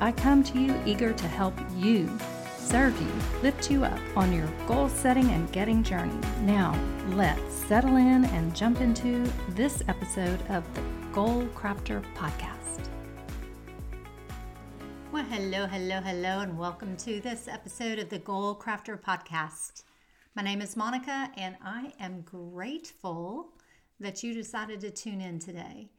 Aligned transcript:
I 0.00 0.12
come 0.12 0.42
to 0.44 0.58
you 0.58 0.80
eager 0.84 1.12
to 1.12 1.28
help 1.28 1.54
you, 1.76 2.10
serve 2.56 3.00
you, 3.00 3.12
lift 3.42 3.70
you 3.70 3.84
up 3.84 4.00
on 4.16 4.32
your 4.32 4.46
goal 4.66 4.88
setting 4.88 5.30
and 5.30 5.50
getting 5.52 5.82
journey. 5.82 6.18
Now, 6.40 6.78
let's 7.10 7.54
settle 7.54 7.96
in 7.96 8.24
and 8.24 8.54
jump 8.54 8.80
into 8.80 9.30
this 9.50 9.82
episode 9.88 10.40
of 10.48 10.64
the 10.74 10.82
Goal 11.12 11.46
Crafter 11.54 12.02
Podcast. 12.14 12.88
Well, 15.12 15.24
hello, 15.24 15.66
hello, 15.66 16.00
hello, 16.00 16.40
and 16.40 16.58
welcome 16.58 16.96
to 16.98 17.20
this 17.20 17.46
episode 17.46 17.98
of 17.98 18.08
the 18.08 18.18
Goal 18.18 18.56
Crafter 18.56 19.00
Podcast. 19.00 19.84
My 20.34 20.42
name 20.42 20.62
is 20.62 20.76
Monica, 20.76 21.30
and 21.36 21.56
I 21.62 21.92
am 22.00 22.22
grateful 22.22 23.52
that 24.00 24.22
you 24.22 24.34
decided 24.34 24.80
to 24.80 24.90
tune 24.90 25.20
in 25.20 25.38
today. 25.38 25.90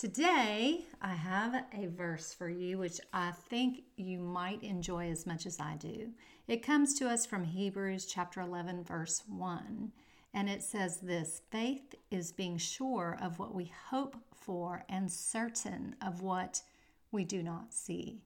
Today, 0.00 0.86
I 1.02 1.12
have 1.12 1.54
a 1.74 1.86
verse 1.88 2.32
for 2.32 2.48
you 2.48 2.78
which 2.78 3.02
I 3.12 3.32
think 3.32 3.82
you 3.98 4.18
might 4.18 4.62
enjoy 4.62 5.10
as 5.10 5.26
much 5.26 5.44
as 5.44 5.60
I 5.60 5.76
do. 5.76 6.12
It 6.48 6.62
comes 6.62 6.94
to 6.94 7.06
us 7.06 7.26
from 7.26 7.44
Hebrews 7.44 8.06
chapter 8.06 8.40
11, 8.40 8.82
verse 8.82 9.22
1, 9.28 9.92
and 10.32 10.48
it 10.48 10.62
says 10.62 11.00
this 11.00 11.42
Faith 11.50 11.94
is 12.10 12.32
being 12.32 12.56
sure 12.56 13.18
of 13.20 13.38
what 13.38 13.54
we 13.54 13.70
hope 13.90 14.16
for 14.32 14.84
and 14.88 15.12
certain 15.12 15.94
of 16.00 16.22
what 16.22 16.62
we 17.12 17.22
do 17.22 17.42
not 17.42 17.74
see. 17.74 18.22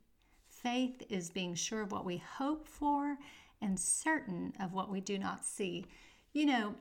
Faith 0.48 1.02
is 1.08 1.28
being 1.28 1.56
sure 1.56 1.82
of 1.82 1.90
what 1.90 2.04
we 2.04 2.18
hope 2.18 2.68
for 2.68 3.18
and 3.60 3.80
certain 3.80 4.52
of 4.60 4.74
what 4.74 4.92
we 4.92 5.00
do 5.00 5.18
not 5.18 5.44
see. 5.44 5.86
You 6.34 6.46
know, 6.46 6.74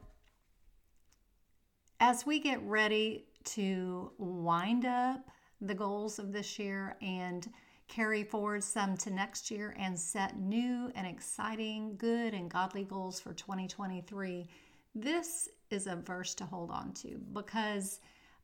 as 1.99 2.27
we 2.27 2.37
get 2.37 2.61
ready 2.61 3.25
to 3.45 4.11
wind 4.17 4.85
up 4.85 5.29
the 5.61 5.73
goals 5.73 6.19
of 6.19 6.31
this 6.31 6.59
year 6.59 6.95
and 7.01 7.49
carry 7.87 8.23
forward 8.23 8.63
some 8.63 8.97
to 8.97 9.09
next 9.09 9.51
year 9.51 9.75
and 9.77 9.97
set 9.97 10.37
new 10.39 10.91
and 10.95 11.05
exciting, 11.05 11.95
good, 11.97 12.33
and 12.33 12.49
godly 12.49 12.83
goals 12.83 13.19
for 13.19 13.33
2023, 13.33 14.47
this 14.95 15.49
is 15.69 15.87
a 15.87 15.95
verse 15.95 16.35
to 16.35 16.45
hold 16.45 16.71
on 16.71 16.93
to 16.93 17.19
because 17.33 17.99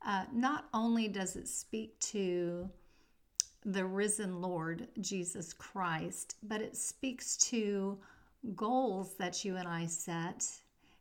uh, 0.06 0.26
not 0.34 0.66
only 0.74 1.08
does 1.08 1.36
it 1.36 1.48
speak 1.48 2.00
to 2.00 2.70
the 3.66 3.86
risen 3.86 4.42
Lord 4.42 4.88
Jesus 5.02 5.54
Christ, 5.54 6.38
but 6.44 6.62
it 6.62 6.76
speaks 6.76 7.36
to 7.38 7.98
goals 8.56 9.16
that 9.16 9.44
you 9.44 9.58
and 9.58 9.68
I 9.68 9.86
set 9.86 10.46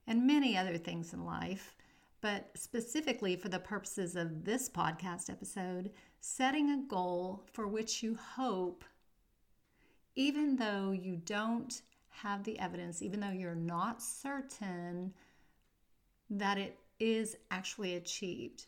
and 0.06 0.26
many 0.26 0.56
other 0.56 0.76
things 0.76 1.12
in 1.12 1.24
life 1.24 1.76
but 2.20 2.50
specifically 2.54 3.36
for 3.36 3.48
the 3.48 3.58
purposes 3.58 4.16
of 4.16 4.44
this 4.44 4.68
podcast 4.68 5.30
episode, 5.30 5.90
setting 6.20 6.70
a 6.70 6.88
goal 6.88 7.44
for 7.52 7.66
which 7.68 8.02
you 8.02 8.16
hope, 8.16 8.84
even 10.16 10.56
though 10.56 10.90
you 10.90 11.16
don't 11.16 11.82
have 12.10 12.42
the 12.42 12.58
evidence, 12.58 13.02
even 13.02 13.20
though 13.20 13.30
you're 13.30 13.54
not 13.54 14.02
certain 14.02 15.12
that 16.30 16.58
it 16.58 16.78
is 16.98 17.36
actually 17.50 17.94
achieved, 17.94 18.66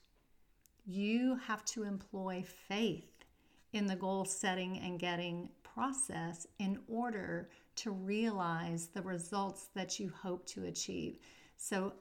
you 0.86 1.36
have 1.46 1.64
to 1.64 1.82
employ 1.82 2.44
faith 2.69 3.25
in 3.72 3.86
the 3.86 3.96
goal 3.96 4.25
setting 4.25 4.78
and 4.78 4.98
getting 4.98 5.48
process 5.62 6.46
in 6.58 6.78
order 6.88 7.48
to 7.76 7.91
realize 7.91 8.88
the 8.88 9.02
results 9.02 9.69
that 9.75 9.98
you 9.98 10.10
hope 10.22 10.46
to 10.46 10.64
achieve. 10.64 11.19
So, 11.56 11.92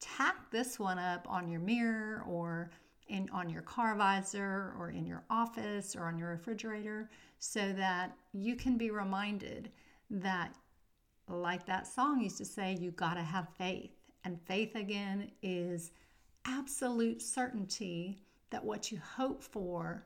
tack 0.00 0.50
this 0.50 0.78
one 0.78 0.98
up 0.98 1.26
on 1.28 1.48
your 1.48 1.60
mirror 1.60 2.24
or 2.26 2.70
in 3.08 3.28
on 3.32 3.50
your 3.50 3.62
car 3.62 3.94
visor 3.94 4.74
or 4.78 4.90
in 4.90 5.04
your 5.04 5.24
office 5.28 5.94
or 5.94 6.04
on 6.06 6.18
your 6.18 6.30
refrigerator 6.30 7.10
so 7.38 7.72
that 7.72 8.16
you 8.32 8.56
can 8.56 8.78
be 8.78 8.90
reminded 8.90 9.70
that 10.10 10.54
like 11.28 11.66
that 11.66 11.86
song 11.86 12.20
used 12.20 12.38
to 12.38 12.44
say 12.44 12.76
you 12.80 12.90
got 12.92 13.14
to 13.14 13.22
have 13.22 13.48
faith 13.58 13.90
and 14.24 14.40
faith 14.42 14.74
again 14.74 15.30
is 15.42 15.92
absolute 16.46 17.20
certainty 17.20 18.18
that 18.50 18.64
what 18.64 18.90
you 18.90 18.98
hope 18.98 19.42
for 19.42 20.04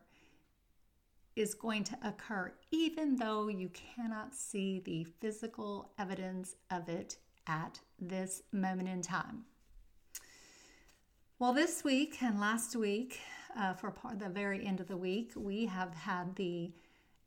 is 1.37 1.55
going 1.55 1.84
to 1.84 1.97
occur 2.03 2.53
even 2.72 3.15
though 3.16 3.49
you 3.49 3.70
cannot 3.70 4.34
see 4.34 4.81
the 4.81 5.05
physical 5.20 5.93
evidence 5.99 6.56
of 6.70 6.88
it 6.88 7.16
at 7.47 7.81
this 8.00 8.43
moment 8.53 8.88
in 8.88 9.03
time. 9.03 9.44
Well, 11.41 11.53
this 11.53 11.84
week 11.84 12.21
and 12.21 12.41
last 12.41 12.75
week, 12.75 13.21
uh, 13.56 13.72
for 13.72 13.93
part, 13.93 14.19
the 14.19 14.28
very 14.28 14.66
end 14.66 14.81
of 14.81 14.88
the 14.88 14.97
week, 14.97 15.31
we 15.37 15.66
have 15.66 15.94
had 15.94 16.34
the 16.34 16.72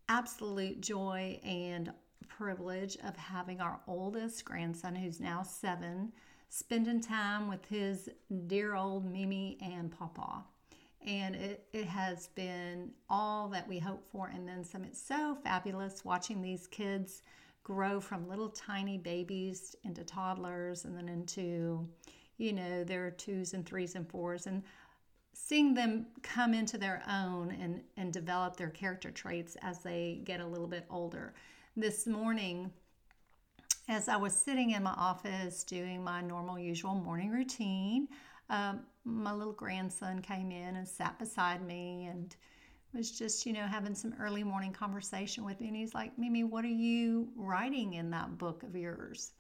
absolute 0.10 0.82
joy 0.82 1.40
and 1.46 1.94
privilege 2.28 2.98
of 3.06 3.16
having 3.16 3.62
our 3.62 3.80
oldest 3.88 4.44
grandson, 4.44 4.96
who's 4.96 5.22
now 5.22 5.44
seven, 5.44 6.12
spending 6.50 7.00
time 7.00 7.48
with 7.48 7.64
his 7.70 8.10
dear 8.48 8.76
old 8.76 9.10
Mimi 9.10 9.58
and 9.62 9.98
Papa. 9.98 10.44
And 11.08 11.34
it, 11.34 11.64
it 11.72 11.86
has 11.86 12.28
been 12.36 12.92
all 13.10 13.48
that 13.48 13.66
we 13.66 13.80
hope 13.80 14.04
for, 14.12 14.28
and 14.28 14.46
then 14.46 14.66
some. 14.66 14.84
It's 14.84 15.02
so 15.02 15.38
fabulous 15.42 16.04
watching 16.04 16.42
these 16.42 16.68
kids 16.68 17.22
grow 17.64 18.02
from 18.02 18.28
little 18.28 18.50
tiny 18.50 18.98
babies 18.98 19.74
into 19.86 20.04
toddlers 20.04 20.84
and 20.84 20.98
then 20.98 21.08
into 21.08 21.88
you 22.42 22.54
know, 22.54 22.84
their 22.84 23.12
twos 23.12 23.54
and 23.54 23.66
threes 23.66 23.96
and 23.96 24.10
fours, 24.10 24.48
and 24.48 24.64
seeing 25.34 25.74
them 25.74 26.08
come 26.24 26.54
into 26.54 26.78
their 26.78 27.04
own 27.08 27.52
and, 27.52 27.82
and 27.98 28.12
develop 28.12 28.58
their 28.58 28.70
character 28.70 29.12
traits 29.12 29.56
as 29.62 29.80
they 29.80 30.22
get 30.26 30.40
a 30.40 30.46
little 30.46 30.68
bit 30.68 30.86
older. 30.90 31.34
This 31.78 32.08
morning, 32.08 32.72
as 33.88 34.10
I 34.10 34.18
was 34.18 34.34
sitting 34.34 34.72
in 34.72 34.84
my 34.84 34.94
office 34.98 35.64
doing 35.64 36.04
my 36.04 36.22
normal, 36.22 36.58
usual 36.58 36.96
morning 36.96 37.30
routine, 37.30 38.08
um, 38.50 38.82
my 39.06 39.32
little 39.32 39.54
grandson 39.54 40.22
came 40.22 40.52
in 40.52 40.76
and 40.76 40.88
sat 40.88 41.18
beside 41.20 41.66
me 41.66 42.08
and 42.08 42.36
was 42.94 43.12
just, 43.12 43.46
you 43.46 43.54
know, 43.54 43.66
having 43.66 43.96
some 43.96 44.14
early 44.20 44.44
morning 44.44 44.74
conversation 44.74 45.46
with 45.46 45.62
me. 45.62 45.68
And 45.68 45.76
he's 45.76 45.94
like, 45.94 46.18
Mimi, 46.18 46.44
what 46.44 46.66
are 46.66 46.68
you 46.68 47.30
writing 47.36 47.94
in 47.94 48.10
that 48.12 48.38
book 48.38 48.64
of 48.64 48.76
yours? 48.76 49.32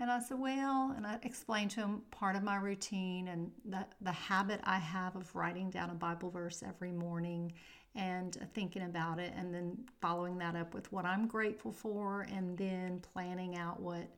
And 0.00 0.10
I 0.10 0.18
said, 0.20 0.38
Well, 0.38 0.92
and 0.96 1.06
I 1.06 1.18
explained 1.22 1.70
to 1.72 1.80
him 1.80 2.02
part 2.10 2.36
of 2.36 2.42
my 2.42 2.56
routine 2.56 3.28
and 3.28 3.50
the, 3.64 3.86
the 4.00 4.12
habit 4.12 4.60
I 4.64 4.78
have 4.78 5.14
of 5.16 5.34
writing 5.34 5.70
down 5.70 5.90
a 5.90 5.94
Bible 5.94 6.30
verse 6.30 6.62
every 6.66 6.92
morning 6.92 7.52
and 7.94 8.36
thinking 8.54 8.82
about 8.82 9.20
it, 9.20 9.32
and 9.36 9.54
then 9.54 9.78
following 10.00 10.36
that 10.38 10.56
up 10.56 10.74
with 10.74 10.90
what 10.90 11.04
I'm 11.04 11.28
grateful 11.28 11.70
for, 11.70 12.22
and 12.22 12.58
then 12.58 13.00
planning 13.12 13.56
out 13.56 13.78
what 13.80 14.08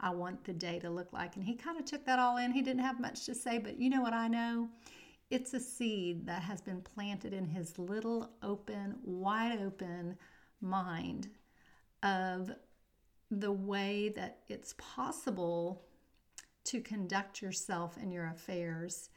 I 0.00 0.10
want 0.10 0.42
the 0.44 0.54
day 0.54 0.78
to 0.78 0.88
look 0.88 1.12
like. 1.12 1.36
And 1.36 1.44
he 1.44 1.54
kind 1.54 1.78
of 1.78 1.84
took 1.84 2.04
that 2.06 2.18
all 2.18 2.38
in. 2.38 2.50
He 2.50 2.62
didn't 2.62 2.82
have 2.82 2.98
much 2.98 3.26
to 3.26 3.34
say, 3.34 3.58
but 3.58 3.78
you 3.78 3.90
know 3.90 4.00
what 4.00 4.14
I 4.14 4.28
know? 4.28 4.70
It's 5.30 5.52
a 5.52 5.60
seed 5.60 6.26
that 6.26 6.42
has 6.42 6.62
been 6.62 6.80
planted 6.80 7.34
in 7.34 7.46
his 7.46 7.78
little 7.78 8.30
open, 8.42 8.96
wide 9.02 9.60
open 9.60 10.16
mind 10.62 11.28
of 12.02 12.50
the 13.30 13.52
way 13.52 14.10
that 14.10 14.38
it's 14.48 14.74
possible 14.78 15.82
to 16.64 16.80
conduct 16.80 17.42
yourself 17.42 17.96
in 17.96 18.10
your 18.10 18.26
affairs 18.28 19.10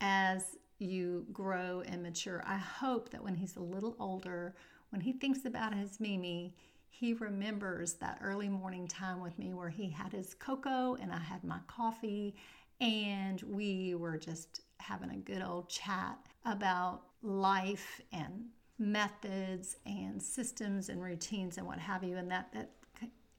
as 0.00 0.56
you 0.78 1.26
grow 1.32 1.82
and 1.86 2.02
mature. 2.02 2.42
I 2.46 2.56
hope 2.56 3.10
that 3.10 3.22
when 3.22 3.34
he's 3.34 3.56
a 3.56 3.62
little 3.62 3.96
older, 3.98 4.54
when 4.90 5.00
he 5.00 5.12
thinks 5.12 5.44
about 5.44 5.74
his 5.74 6.00
Mimi, 6.00 6.54
he 6.88 7.14
remembers 7.14 7.94
that 7.94 8.18
early 8.22 8.48
morning 8.48 8.86
time 8.86 9.20
with 9.20 9.38
me 9.38 9.54
where 9.54 9.68
he 9.68 9.88
had 9.88 10.12
his 10.12 10.34
cocoa 10.34 10.96
and 11.00 11.12
I 11.12 11.18
had 11.18 11.44
my 11.44 11.58
coffee 11.66 12.34
and 12.80 13.40
we 13.42 13.94
were 13.94 14.18
just 14.18 14.62
having 14.78 15.10
a 15.10 15.16
good 15.16 15.42
old 15.42 15.68
chat 15.68 16.18
about 16.44 17.02
life 17.22 18.00
and 18.12 18.46
methods 18.78 19.76
and 19.84 20.22
systems 20.22 20.88
and 20.88 21.02
routines 21.02 21.58
and 21.58 21.66
what 21.66 21.78
have 21.78 22.02
you 22.02 22.16
and 22.16 22.30
that 22.30 22.50
that 22.52 22.70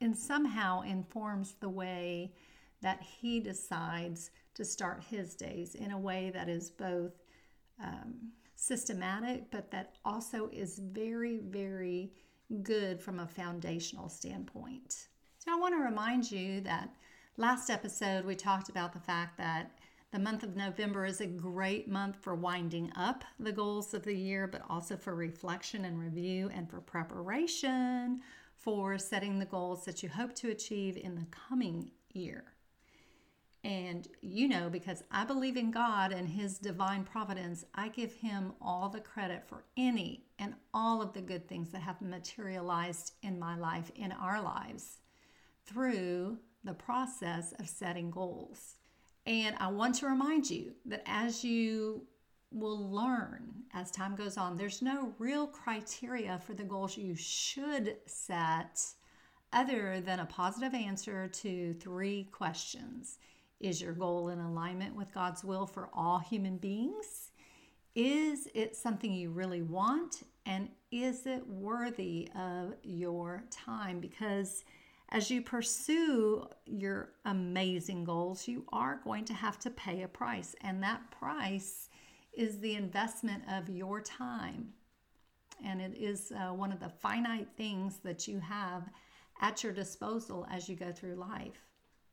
and 0.01 0.18
somehow 0.18 0.81
informs 0.81 1.56
the 1.59 1.69
way 1.69 2.33
that 2.81 3.01
he 3.01 3.39
decides 3.39 4.31
to 4.56 4.65
start 4.65 5.03
his 5.09 5.36
days 5.36 5.75
in 5.75 5.92
a 5.92 6.00
way 6.00 6.31
that 6.33 6.50
is 6.50 6.69
both 6.69 7.13
um, 7.81 8.31
systematic, 8.56 9.50
but 9.51 9.71
that 9.71 9.95
also 10.03 10.50
is 10.51 10.80
very, 10.80 11.38
very 11.38 12.12
good 12.63 13.01
from 13.01 13.19
a 13.19 13.27
foundational 13.27 14.09
standpoint. 14.09 15.07
So 15.38 15.51
I 15.51 15.59
want 15.59 15.74
to 15.74 15.83
remind 15.83 16.30
you 16.31 16.62
that 16.62 16.89
last 17.38 17.69
episode 17.69 18.25
we 18.25 18.36
talked 18.36 18.69
about 18.69 18.94
the 18.94 19.00
fact 19.00 19.38
that 19.38 19.71
the 20.12 20.19
month 20.19 20.44
of 20.44 20.57
November 20.57 21.06
is 21.06 21.21
a 21.21 21.25
great 21.25 21.88
month 21.88 22.18
for 22.19 22.36
winding 22.36 22.92
up 22.98 23.24
the 23.39 23.51
goals 23.51 23.94
of 23.94 24.03
the 24.03 24.13
year, 24.13 24.45
but 24.45 24.62
also 24.69 24.98
for 24.98 25.15
reflection 25.15 25.86
and 25.86 25.98
review 25.98 26.50
and 26.53 26.69
for 26.69 26.81
preparation 26.81 28.21
for 28.61 28.97
setting 28.97 29.39
the 29.39 29.45
goals 29.45 29.85
that 29.85 30.03
you 30.03 30.09
hope 30.09 30.35
to 30.35 30.51
achieve 30.51 30.97
in 30.97 31.15
the 31.15 31.25
coming 31.31 31.91
year. 32.13 32.43
And 33.63 34.07
you 34.21 34.47
know, 34.47 34.69
because 34.69 35.03
I 35.11 35.23
believe 35.23 35.55
in 35.55 35.69
God 35.69 36.11
and 36.11 36.27
His 36.27 36.57
divine 36.57 37.03
providence, 37.03 37.63
I 37.75 37.89
give 37.89 38.13
Him 38.13 38.53
all 38.59 38.89
the 38.89 38.99
credit 38.99 39.43
for 39.47 39.65
any 39.77 40.25
and 40.39 40.55
all 40.73 41.01
of 41.01 41.13
the 41.13 41.21
good 41.21 41.47
things 41.47 41.69
that 41.71 41.81
have 41.81 42.01
materialized 42.01 43.13
in 43.21 43.37
my 43.37 43.55
life, 43.55 43.91
in 43.95 44.11
our 44.11 44.41
lives, 44.41 44.99
through 45.65 46.39
the 46.63 46.73
process 46.73 47.53
of 47.59 47.69
setting 47.69 48.09
goals. 48.09 48.75
And 49.27 49.55
I 49.59 49.67
want 49.67 49.95
to 49.95 50.07
remind 50.07 50.49
you 50.49 50.73
that 50.85 51.03
as 51.05 51.43
you 51.43 52.07
will 52.51 52.92
learn 52.92 53.62
as 53.74 53.92
time 53.92 54.15
goes 54.15 54.38
on, 54.38 54.57
there's 54.57 54.81
no 54.81 55.13
real 55.18 55.48
criteria 55.48 56.39
for 56.45 56.53
the 56.53 56.63
goals 56.63 56.98
you 56.98 57.15
should 57.15 57.98
set 58.06 58.86
other 59.53 60.01
than 60.01 60.19
a 60.19 60.25
positive 60.25 60.74
answer 60.74 61.27
to 61.27 61.74
three 61.75 62.25
questions. 62.31 63.19
Is 63.59 63.81
your 63.81 63.94
goal 63.94 64.30
in 64.30 64.39
alignment 64.39 64.95
with 64.95 65.13
God's 65.13 65.44
will 65.44 65.65
for 65.65 65.89
all 65.94 66.19
human 66.19 66.57
beings? 66.57 67.31
Is 67.95 68.48
it 68.53 68.75
something 68.75 69.12
you 69.12 69.30
really 69.30 69.62
want? 69.62 70.24
And 70.45 70.69
is 70.92 71.25
it 71.25 71.48
worthy 71.48 72.30
of 72.36 72.74
your 72.83 73.44
time? 73.51 74.00
Because 74.00 74.63
as 75.09 75.30
you 75.30 75.42
pursue 75.42 76.48
your 76.65 77.12
amazing 77.25 78.06
goals, 78.06 78.48
you 78.48 78.65
are 78.71 79.01
going 79.03 79.25
to 79.25 79.33
have 79.33 79.59
to 79.59 79.69
pay 79.69 80.03
a 80.03 80.07
price. 80.07 80.56
And 80.62 80.81
that 80.81 81.12
price 81.12 81.89
is 82.33 82.59
the 82.59 82.75
investment 82.75 83.43
of 83.51 83.69
your 83.69 84.01
time. 84.01 84.73
And 85.63 85.81
it 85.81 85.95
is 85.97 86.31
uh, 86.31 86.53
one 86.53 86.71
of 86.71 86.79
the 86.79 86.89
finite 86.89 87.47
things 87.55 87.97
that 88.03 88.27
you 88.27 88.39
have 88.39 88.89
at 89.41 89.63
your 89.63 89.73
disposal 89.73 90.47
as 90.49 90.67
you 90.67 90.75
go 90.75 90.91
through 90.91 91.15
life. 91.15 91.67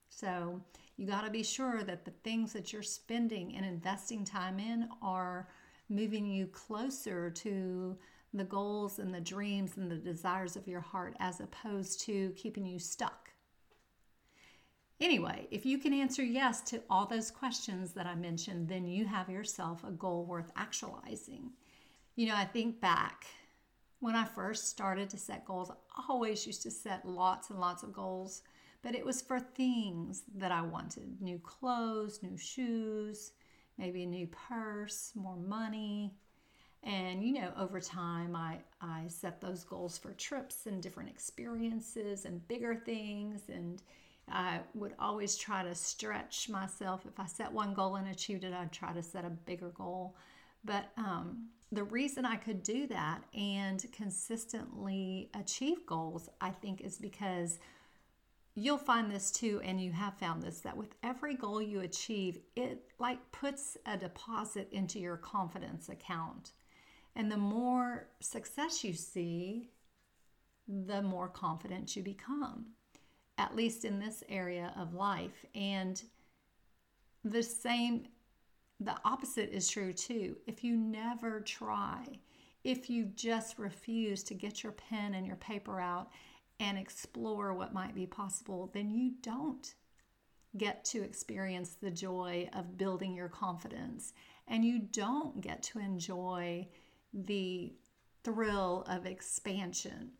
So 0.08 0.60
you 0.96 1.06
got 1.06 1.24
to 1.24 1.30
be 1.30 1.42
sure 1.42 1.82
that 1.84 2.04
the 2.04 2.10
things 2.24 2.52
that 2.52 2.72
you're 2.72 2.82
spending 2.82 3.54
and 3.56 3.64
investing 3.64 4.24
time 4.24 4.58
in 4.58 4.88
are 5.00 5.48
moving 5.88 6.26
you 6.26 6.46
closer 6.48 7.30
to 7.30 7.96
the 8.34 8.44
goals 8.44 8.98
and 8.98 9.14
the 9.14 9.20
dreams 9.20 9.76
and 9.76 9.90
the 9.90 9.96
desires 9.96 10.56
of 10.56 10.68
your 10.68 10.80
heart 10.80 11.14
as 11.20 11.40
opposed 11.40 12.00
to 12.02 12.30
keeping 12.36 12.66
you 12.66 12.78
stuck. 12.78 13.27
Anyway, 15.00 15.46
if 15.50 15.64
you 15.64 15.78
can 15.78 15.92
answer 15.92 16.24
yes 16.24 16.60
to 16.62 16.82
all 16.90 17.06
those 17.06 17.30
questions 17.30 17.92
that 17.92 18.06
I 18.06 18.14
mentioned, 18.14 18.68
then 18.68 18.86
you 18.86 19.06
have 19.06 19.28
yourself 19.28 19.84
a 19.84 19.92
goal 19.92 20.24
worth 20.24 20.50
actualizing. 20.56 21.50
You 22.16 22.26
know, 22.26 22.34
I 22.34 22.44
think 22.44 22.80
back 22.80 23.26
when 24.00 24.16
I 24.16 24.24
first 24.24 24.68
started 24.68 25.08
to 25.10 25.16
set 25.18 25.44
goals, 25.44 25.70
I 25.70 26.02
always 26.08 26.46
used 26.46 26.62
to 26.62 26.70
set 26.70 27.06
lots 27.06 27.50
and 27.50 27.60
lots 27.60 27.82
of 27.82 27.92
goals 27.92 28.42
but 28.82 28.94
it 28.94 29.04
was 29.04 29.20
for 29.20 29.40
things 29.40 30.22
that 30.36 30.52
I 30.52 30.62
wanted 30.62 31.20
new 31.20 31.38
clothes, 31.38 32.22
new 32.22 32.36
shoes, 32.36 33.32
maybe 33.76 34.04
a 34.04 34.06
new 34.06 34.28
purse, 34.28 35.12
more 35.14 35.36
money. 35.36 36.14
And 36.84 37.24
you 37.24 37.32
know, 37.32 37.52
over 37.58 37.80
time, 37.80 38.36
I, 38.36 38.58
I 38.80 39.04
set 39.08 39.40
those 39.40 39.64
goals 39.64 39.98
for 39.98 40.12
trips 40.12 40.66
and 40.66 40.80
different 40.80 41.10
experiences 41.10 42.24
and 42.24 42.46
bigger 42.46 42.76
things. 42.76 43.42
And 43.48 43.82
I 44.30 44.60
would 44.74 44.94
always 44.98 45.36
try 45.36 45.62
to 45.62 45.74
stretch 45.74 46.48
myself. 46.48 47.06
If 47.06 47.18
I 47.18 47.26
set 47.26 47.52
one 47.52 47.74
goal 47.74 47.96
and 47.96 48.08
achieved 48.08 48.44
it, 48.44 48.52
I'd 48.52 48.72
try 48.72 48.92
to 48.92 49.02
set 49.02 49.24
a 49.24 49.30
bigger 49.30 49.70
goal. 49.70 50.16
But 50.64 50.90
um, 50.96 51.48
the 51.72 51.84
reason 51.84 52.24
I 52.24 52.36
could 52.36 52.62
do 52.62 52.86
that 52.88 53.22
and 53.34 53.84
consistently 53.92 55.30
achieve 55.34 55.86
goals, 55.86 56.28
I 56.40 56.50
think, 56.50 56.80
is 56.80 56.98
because 56.98 57.58
you'll 58.58 58.78
find 58.78 59.10
this 59.10 59.30
too 59.30 59.60
and 59.64 59.80
you 59.80 59.92
have 59.92 60.18
found 60.18 60.42
this 60.42 60.60
that 60.60 60.76
with 60.76 60.94
every 61.04 61.34
goal 61.34 61.62
you 61.62 61.80
achieve 61.80 62.40
it 62.56 62.90
like 62.98 63.18
puts 63.30 63.76
a 63.86 63.96
deposit 63.96 64.68
into 64.72 64.98
your 64.98 65.16
confidence 65.16 65.88
account 65.88 66.50
and 67.14 67.30
the 67.30 67.36
more 67.36 68.08
success 68.18 68.82
you 68.82 68.92
see 68.92 69.70
the 70.66 71.00
more 71.00 71.28
confident 71.28 71.94
you 71.94 72.02
become 72.02 72.66
at 73.38 73.56
least 73.56 73.84
in 73.84 73.98
this 73.98 74.22
area 74.28 74.72
of 74.76 74.94
life. 74.94 75.44
And 75.54 76.02
the 77.24 77.42
same 77.42 78.06
the 78.80 78.94
opposite 79.04 79.50
is 79.50 79.68
true 79.68 79.92
too. 79.92 80.36
If 80.46 80.62
you 80.62 80.76
never 80.76 81.40
try 81.40 82.04
if 82.64 82.90
you 82.90 83.06
just 83.14 83.58
refuse 83.58 84.22
to 84.24 84.34
get 84.34 84.62
your 84.62 84.72
pen 84.72 85.14
and 85.14 85.26
your 85.26 85.36
paper 85.36 85.80
out 85.80 86.10
and 86.60 86.76
explore 86.76 87.54
what 87.54 87.72
might 87.72 87.94
be 87.94 88.06
possible, 88.06 88.70
then 88.74 88.90
you 88.90 89.12
don't 89.22 89.74
get 90.56 90.84
to 90.84 91.02
experience 91.02 91.76
the 91.80 91.90
joy 91.90 92.48
of 92.54 92.76
building 92.76 93.14
your 93.14 93.28
confidence. 93.28 94.12
And 94.48 94.64
you 94.64 94.80
don't 94.80 95.40
get 95.40 95.62
to 95.64 95.78
enjoy 95.78 96.66
the 97.12 97.72
thrill 98.24 98.84
of 98.88 99.06
expansion. 99.06 100.10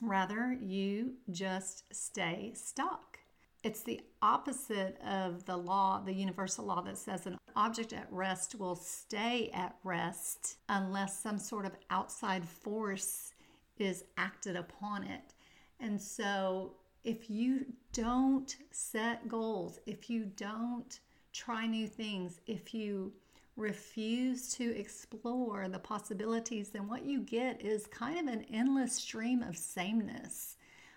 Rather, 0.00 0.56
you 0.60 1.14
just 1.30 1.84
stay 1.92 2.52
stuck. 2.54 3.18
It's 3.62 3.82
the 3.82 4.00
opposite 4.22 5.00
of 5.04 5.44
the 5.46 5.56
law, 5.56 6.00
the 6.04 6.12
universal 6.12 6.66
law 6.66 6.82
that 6.82 6.98
says 6.98 7.26
an 7.26 7.38
object 7.56 7.92
at 7.92 8.06
rest 8.12 8.54
will 8.54 8.76
stay 8.76 9.50
at 9.52 9.74
rest 9.82 10.58
unless 10.68 11.18
some 11.18 11.38
sort 11.38 11.66
of 11.66 11.72
outside 11.90 12.46
force 12.46 13.34
is 13.78 14.04
acted 14.16 14.54
upon 14.54 15.04
it. 15.04 15.34
And 15.80 16.00
so, 16.00 16.74
if 17.04 17.30
you 17.30 17.66
don't 17.92 18.56
set 18.70 19.28
goals, 19.28 19.78
if 19.86 20.10
you 20.10 20.24
don't 20.36 21.00
try 21.32 21.66
new 21.66 21.86
things, 21.86 22.40
if 22.46 22.74
you 22.74 23.12
refuse 23.56 24.52
to 24.54 24.76
explore 24.78 25.68
the 25.68 25.78
possibilities, 25.78 26.68
then 26.68 26.88
what 26.88 27.04
you 27.04 27.20
get 27.20 27.64
is 27.64 27.86
kind 27.86 28.18
of 28.18 28.32
an 28.34 28.44
endless 28.52 28.94
stream 28.94 29.42
of 29.42 29.56
sameness, 29.56 30.56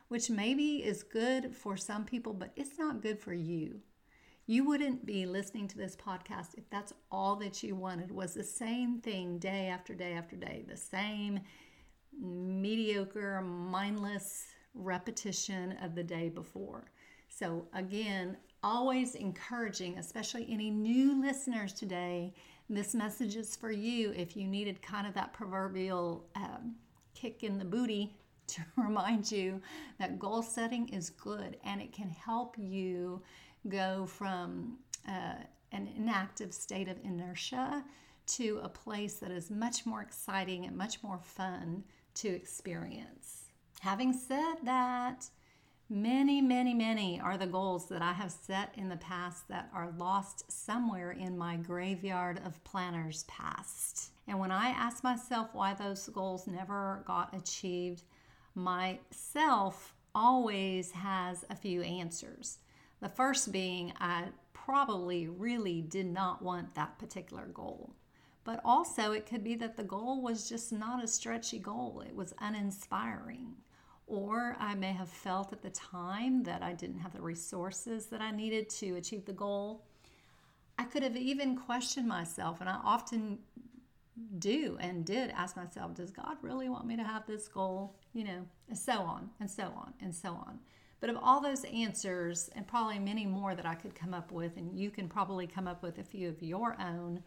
which 0.09 0.29
maybe 0.29 0.83
is 0.83 1.03
good 1.03 1.55
for 1.55 1.77
some 1.77 2.03
people, 2.03 2.33
but 2.33 2.51
it's 2.55 2.77
not 2.77 3.01
good 3.01 3.19
for 3.19 3.33
you. 3.33 3.79
You 4.45 4.65
wouldn't 4.65 5.05
be 5.05 5.25
listening 5.25 5.67
to 5.69 5.77
this 5.77 5.95
podcast 5.95 6.57
if 6.57 6.69
that's 6.69 6.93
all 7.11 7.35
that 7.37 7.61
you 7.61 7.75
wanted 7.75 8.11
was 8.11 8.33
the 8.33 8.43
same 8.43 8.99
thing 8.99 9.37
day 9.37 9.67
after 9.67 9.93
day 9.93 10.13
after 10.13 10.35
day, 10.35 10.65
the 10.67 10.75
same 10.75 11.39
mediocre, 12.19 13.41
mindless 13.41 14.47
repetition 14.73 15.77
of 15.83 15.95
the 15.95 16.03
day 16.03 16.29
before. 16.29 16.91
So, 17.29 17.67
again, 17.73 18.37
always 18.63 19.15
encouraging, 19.15 19.97
especially 19.97 20.47
any 20.49 20.69
new 20.69 21.21
listeners 21.21 21.73
today, 21.73 22.33
this 22.69 22.93
message 22.93 23.35
is 23.35 23.55
for 23.55 23.71
you 23.71 24.11
if 24.11 24.37
you 24.37 24.45
needed 24.45 24.81
kind 24.81 25.07
of 25.07 25.13
that 25.15 25.33
proverbial 25.33 26.25
um, 26.35 26.75
kick 27.15 27.43
in 27.43 27.57
the 27.57 27.65
booty 27.65 28.15
to 28.47 28.61
remind 28.77 29.31
you 29.31 29.61
that 29.99 30.17
goal 30.17 30.41
setting 30.41 30.87
is 30.89 31.11
good 31.11 31.57
and 31.63 31.81
it 31.81 31.91
can 31.91 32.09
help 32.09 32.55
you 32.57 33.21
go 33.67 34.05
from 34.07 34.77
uh, 35.07 35.35
an 35.71 35.87
inactive 35.95 36.53
state 36.53 36.87
of 36.87 36.97
inertia 37.03 37.83
to 38.25 38.59
a 38.63 38.69
place 38.69 39.15
that 39.15 39.31
is 39.31 39.49
much 39.49 39.85
more 39.85 40.01
exciting 40.01 40.65
and 40.65 40.75
much 40.75 41.01
more 41.03 41.19
fun 41.21 41.83
to 42.15 42.27
experience. 42.27 43.45
Having 43.81 44.13
said 44.13 44.55
that, 44.63 45.25
many, 45.89 46.39
many, 46.39 46.73
many 46.73 47.19
are 47.19 47.37
the 47.37 47.47
goals 47.47 47.87
that 47.87 48.01
I 48.01 48.13
have 48.13 48.31
set 48.31 48.73
in 48.77 48.89
the 48.89 48.97
past 48.97 49.47
that 49.47 49.69
are 49.73 49.91
lost 49.97 50.49
somewhere 50.51 51.11
in 51.11 51.37
my 51.37 51.55
graveyard 51.55 52.39
of 52.45 52.63
planners 52.63 53.23
past. 53.27 54.11
And 54.27 54.39
when 54.39 54.51
I 54.51 54.69
ask 54.69 55.03
myself 55.03 55.49
why 55.53 55.73
those 55.73 56.07
goals 56.09 56.45
never 56.45 57.03
got 57.07 57.35
achieved, 57.35 58.03
myself 58.53 59.95
always 60.13 60.91
has 60.91 61.43
a 61.49 61.55
few 61.55 61.81
answers. 61.81 62.59
The 63.01 63.09
first 63.09 63.51
being 63.51 63.93
I 63.99 64.25
probably 64.53 65.27
really 65.27 65.81
did 65.81 66.05
not 66.05 66.43
want 66.43 66.75
that 66.75 66.99
particular 66.99 67.47
goal. 67.47 67.95
But 68.43 68.61
also, 68.63 69.11
it 69.11 69.25
could 69.25 69.43
be 69.43 69.55
that 69.55 69.75
the 69.75 69.83
goal 69.83 70.21
was 70.21 70.47
just 70.47 70.71
not 70.71 71.03
a 71.03 71.07
stretchy 71.07 71.59
goal, 71.59 72.03
it 72.05 72.15
was 72.15 72.33
uninspiring 72.39 73.55
or 74.09 74.57
I 74.59 74.75
may 74.75 74.91
have 74.91 75.09
felt 75.09 75.53
at 75.53 75.61
the 75.61 75.69
time 75.69 76.43
that 76.43 76.63
I 76.63 76.73
didn't 76.73 76.99
have 76.99 77.13
the 77.13 77.21
resources 77.21 78.07
that 78.07 78.21
I 78.21 78.31
needed 78.31 78.69
to 78.71 78.95
achieve 78.95 79.25
the 79.25 79.33
goal. 79.33 79.85
I 80.77 80.83
could 80.83 81.03
have 81.03 81.15
even 81.15 81.55
questioned 81.55 82.07
myself, 82.07 82.59
and 82.59 82.69
I 82.69 82.79
often 82.83 83.39
do 84.39 84.77
and 84.81 85.05
did 85.05 85.29
ask 85.29 85.55
myself, 85.55 85.93
does 85.93 86.11
God 86.11 86.37
really 86.41 86.67
want 86.67 86.85
me 86.85 86.97
to 86.97 87.03
have 87.03 87.25
this 87.27 87.47
goal? 87.47 87.95
You 88.13 88.25
know, 88.25 88.45
and 88.67 88.77
so 88.77 88.93
on 88.93 89.29
and 89.39 89.49
so 89.49 89.63
on 89.63 89.93
and 90.01 90.13
so 90.13 90.29
on. 90.29 90.59
But 90.99 91.09
of 91.09 91.17
all 91.21 91.39
those 91.39 91.63
answers, 91.65 92.49
and 92.55 92.67
probably 92.67 92.99
many 92.99 93.25
more 93.25 93.55
that 93.55 93.65
I 93.65 93.75
could 93.75 93.95
come 93.95 94.13
up 94.13 94.31
with, 94.31 94.57
and 94.57 94.77
you 94.77 94.89
can 94.89 95.07
probably 95.07 95.47
come 95.47 95.67
up 95.67 95.81
with 95.81 95.97
a 95.97 96.03
few 96.03 96.27
of 96.27 96.41
your 96.41 96.75
own, 96.81 97.23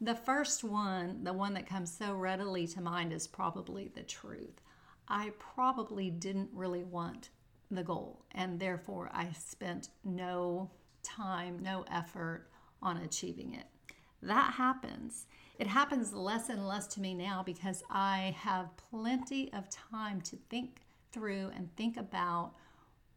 the 0.00 0.14
first 0.14 0.62
one, 0.62 1.24
the 1.24 1.32
one 1.32 1.54
that 1.54 1.66
comes 1.66 1.92
so 1.92 2.14
readily 2.14 2.68
to 2.68 2.80
mind, 2.80 3.12
is 3.12 3.26
probably 3.26 3.88
the 3.88 4.04
truth. 4.04 4.60
I 5.08 5.32
probably 5.38 6.10
didn't 6.10 6.50
really 6.52 6.84
want 6.84 7.30
the 7.70 7.82
goal, 7.82 8.24
and 8.32 8.60
therefore 8.60 9.10
I 9.12 9.32
spent 9.32 9.88
no 10.04 10.70
time, 11.02 11.58
no 11.62 11.84
effort 11.90 12.48
on 12.82 12.98
achieving 12.98 13.54
it. 13.54 13.66
That 14.22 14.54
happens. 14.54 15.26
It 15.58 15.66
happens 15.66 16.12
less 16.12 16.48
and 16.48 16.66
less 16.66 16.86
to 16.88 17.00
me 17.00 17.14
now 17.14 17.42
because 17.44 17.82
I 17.90 18.34
have 18.38 18.76
plenty 18.90 19.52
of 19.52 19.68
time 19.70 20.20
to 20.22 20.36
think 20.48 20.82
through 21.12 21.50
and 21.54 21.74
think 21.76 21.96
about 21.96 22.52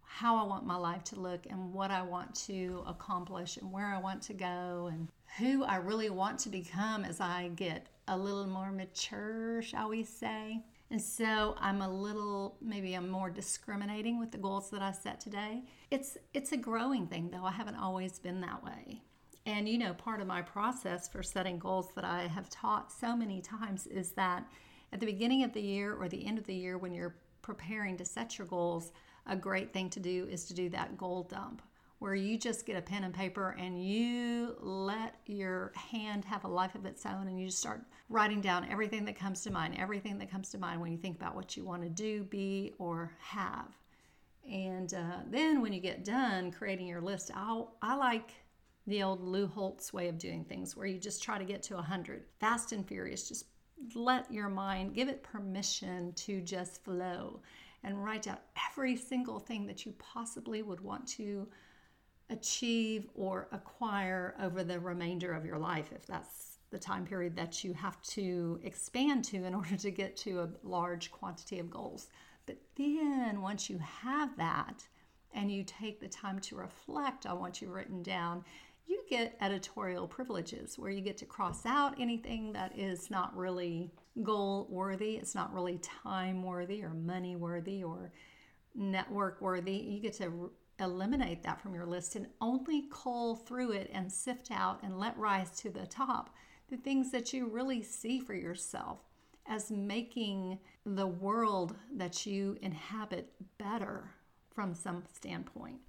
how 0.03 0.35
I 0.35 0.43
want 0.43 0.65
my 0.65 0.75
life 0.75 1.03
to 1.05 1.19
look 1.19 1.45
and 1.49 1.73
what 1.73 1.89
I 1.89 2.01
want 2.01 2.35
to 2.47 2.83
accomplish 2.85 3.57
and 3.57 3.71
where 3.71 3.87
I 3.87 3.97
want 3.97 4.21
to 4.23 4.33
go 4.33 4.89
and 4.91 5.07
who 5.37 5.63
I 5.63 5.77
really 5.77 6.09
want 6.09 6.39
to 6.39 6.49
become 6.49 7.05
as 7.05 7.21
I 7.21 7.49
get 7.55 7.87
a 8.07 8.17
little 8.17 8.47
more 8.47 8.71
mature, 8.71 9.61
shall 9.61 9.89
we 9.89 10.03
say. 10.03 10.61
And 10.91 11.01
so 11.01 11.55
I'm 11.57 11.81
a 11.81 11.89
little 11.89 12.57
maybe 12.61 12.93
I'm 12.95 13.09
more 13.09 13.29
discriminating 13.29 14.19
with 14.19 14.31
the 14.31 14.37
goals 14.37 14.69
that 14.71 14.81
I 14.81 14.91
set 14.91 15.21
today. 15.21 15.63
It's 15.89 16.17
it's 16.33 16.51
a 16.51 16.57
growing 16.57 17.07
thing 17.07 17.29
though. 17.31 17.45
I 17.45 17.51
haven't 17.51 17.77
always 17.77 18.19
been 18.19 18.41
that 18.41 18.61
way. 18.61 19.01
And 19.45 19.69
you 19.69 19.77
know, 19.77 19.93
part 19.93 20.19
of 20.19 20.27
my 20.27 20.41
process 20.41 21.07
for 21.07 21.23
setting 21.23 21.57
goals 21.57 21.87
that 21.95 22.03
I 22.03 22.27
have 22.27 22.49
taught 22.49 22.91
so 22.91 23.15
many 23.15 23.39
times 23.41 23.87
is 23.87 24.11
that 24.11 24.45
at 24.91 24.99
the 24.99 25.05
beginning 25.05 25.45
of 25.45 25.53
the 25.53 25.61
year 25.61 25.95
or 25.95 26.09
the 26.09 26.27
end 26.27 26.37
of 26.37 26.45
the 26.45 26.53
year 26.53 26.77
when 26.77 26.93
you're 26.93 27.15
preparing 27.41 27.95
to 27.95 28.05
set 28.05 28.37
your 28.37 28.47
goals, 28.47 28.91
a 29.27 29.35
great 29.35 29.71
thing 29.71 29.89
to 29.91 29.99
do 30.01 30.27
is 30.29 30.43
to 30.45 30.53
do 30.53 30.67
that 30.69 30.97
goal 30.97 31.23
dump 31.23 31.61
where 32.01 32.15
you 32.15 32.35
just 32.35 32.65
get 32.65 32.75
a 32.75 32.81
pen 32.81 33.03
and 33.03 33.13
paper 33.13 33.55
and 33.59 33.85
you 33.85 34.55
let 34.59 35.17
your 35.27 35.71
hand 35.75 36.25
have 36.25 36.43
a 36.43 36.47
life 36.47 36.73
of 36.73 36.83
its 36.83 37.05
own 37.05 37.27
and 37.27 37.39
you 37.39 37.45
just 37.45 37.59
start 37.59 37.83
writing 38.09 38.41
down 38.41 38.67
everything 38.71 39.05
that 39.05 39.15
comes 39.15 39.43
to 39.43 39.51
mind, 39.51 39.75
everything 39.77 40.17
that 40.17 40.31
comes 40.31 40.49
to 40.49 40.57
mind 40.57 40.81
when 40.81 40.91
you 40.91 40.97
think 40.97 41.15
about 41.15 41.35
what 41.35 41.55
you 41.55 41.63
want 41.63 41.83
to 41.83 41.89
do, 41.89 42.23
be, 42.23 42.73
or 42.79 43.11
have. 43.19 43.67
And 44.51 44.91
uh, 44.95 45.17
then 45.29 45.61
when 45.61 45.73
you 45.73 45.79
get 45.79 46.03
done 46.03 46.51
creating 46.51 46.87
your 46.87 47.01
list, 47.01 47.29
I'll, 47.35 47.75
I 47.83 47.95
like 47.95 48.33
the 48.87 49.03
old 49.03 49.21
Lou 49.21 49.45
Holtz 49.45 49.93
way 49.93 50.07
of 50.07 50.17
doing 50.17 50.43
things 50.43 50.75
where 50.75 50.87
you 50.87 50.97
just 50.97 51.21
try 51.21 51.37
to 51.37 51.45
get 51.45 51.61
to 51.63 51.75
100 51.75 52.23
fast 52.39 52.71
and 52.71 52.83
furious. 52.83 53.29
Just 53.29 53.45
let 53.93 54.33
your 54.33 54.49
mind 54.49 54.95
give 54.95 55.07
it 55.07 55.21
permission 55.21 56.13
to 56.13 56.41
just 56.41 56.83
flow 56.83 57.41
and 57.83 58.03
write 58.03 58.23
down 58.23 58.39
every 58.71 58.95
single 58.95 59.37
thing 59.37 59.67
that 59.67 59.85
you 59.85 59.93
possibly 59.99 60.63
would 60.63 60.81
want 60.81 61.07
to 61.09 61.47
achieve 62.31 63.09
or 63.13 63.47
acquire 63.51 64.35
over 64.41 64.63
the 64.63 64.79
remainder 64.79 65.33
of 65.33 65.45
your 65.45 65.59
life 65.59 65.91
if 65.93 66.07
that's 66.07 66.57
the 66.71 66.79
time 66.79 67.05
period 67.05 67.35
that 67.35 67.63
you 67.63 67.73
have 67.73 68.01
to 68.01 68.59
expand 68.63 69.23
to 69.25 69.43
in 69.43 69.53
order 69.61 69.75
to 69.75 69.91
get 69.91 70.15
to 70.17 70.41
a 70.41 70.49
large 70.63 71.11
quantity 71.11 71.59
of 71.59 71.69
goals. 71.69 72.07
But 72.45 72.57
then 72.75 73.41
once 73.41 73.69
you 73.69 73.77
have 73.79 74.35
that 74.37 74.87
and 75.33 75.51
you 75.51 75.63
take 75.63 75.99
the 75.99 76.07
time 76.07 76.39
to 76.39 76.55
reflect 76.55 77.25
on 77.25 77.39
what 77.39 77.61
you've 77.61 77.71
written 77.71 78.01
down, 78.01 78.43
you 78.87 79.03
get 79.09 79.37
editorial 79.39 80.07
privileges 80.07 80.77
where 80.77 80.91
you 80.91 81.01
get 81.01 81.17
to 81.17 81.25
cross 81.25 81.65
out 81.65 81.99
anything 81.99 82.51
that 82.53 82.77
is 82.77 83.09
not 83.09 83.35
really 83.37 83.91
goal 84.23 84.67
worthy, 84.69 85.15
it's 85.15 85.35
not 85.35 85.53
really 85.53 85.77
time 85.77 86.43
worthy 86.43 86.83
or 86.83 86.89
money 86.89 87.35
worthy 87.35 87.83
or 87.83 88.11
network 88.75 89.39
worthy. 89.41 89.73
You 89.73 89.99
get 89.99 90.13
to 90.15 90.51
eliminate 90.81 91.43
that 91.43 91.61
from 91.61 91.73
your 91.73 91.85
list 91.85 92.15
and 92.15 92.27
only 92.41 92.87
cull 92.91 93.35
through 93.35 93.71
it 93.71 93.89
and 93.93 94.11
sift 94.11 94.51
out 94.51 94.81
and 94.83 94.99
let 94.99 95.17
rise 95.17 95.51
to 95.51 95.69
the 95.69 95.85
top 95.85 96.35
the 96.69 96.77
things 96.77 97.11
that 97.11 97.33
you 97.33 97.47
really 97.47 97.83
see 97.83 98.19
for 98.19 98.33
yourself 98.33 98.99
as 99.45 99.69
making 99.69 100.57
the 100.85 101.05
world 101.05 101.75
that 101.93 102.25
you 102.25 102.57
inhabit 102.61 103.31
better 103.57 104.09
from 104.49 104.73
some 104.73 105.03
standpoint. 105.13 105.79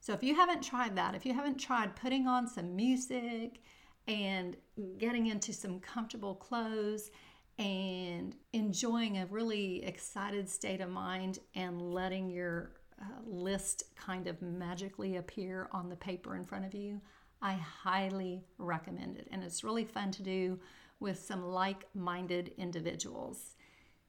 So, 0.00 0.12
if 0.12 0.22
you 0.22 0.34
haven't 0.34 0.62
tried 0.62 0.96
that, 0.96 1.14
if 1.14 1.26
you 1.26 1.34
haven't 1.34 1.58
tried 1.58 1.96
putting 1.96 2.26
on 2.26 2.46
some 2.46 2.76
music 2.76 3.62
and 4.06 4.56
getting 4.98 5.26
into 5.26 5.52
some 5.52 5.80
comfortable 5.80 6.34
clothes 6.34 7.10
and 7.58 8.36
enjoying 8.52 9.18
a 9.18 9.26
really 9.26 9.84
excited 9.84 10.48
state 10.48 10.80
of 10.80 10.90
mind 10.90 11.38
and 11.54 11.80
letting 11.80 12.28
your 12.28 12.72
uh, 13.00 13.04
list 13.26 13.84
kind 13.96 14.26
of 14.26 14.40
magically 14.42 15.16
appear 15.16 15.68
on 15.72 15.88
the 15.88 15.96
paper 15.96 16.36
in 16.36 16.44
front 16.44 16.64
of 16.64 16.74
you, 16.74 17.00
I 17.42 17.54
highly 17.54 18.44
recommend 18.58 19.18
it. 19.18 19.28
And 19.30 19.42
it's 19.42 19.64
really 19.64 19.84
fun 19.84 20.10
to 20.12 20.22
do 20.22 20.58
with 21.00 21.18
some 21.18 21.44
like 21.44 21.84
minded 21.94 22.52
individuals. 22.56 23.56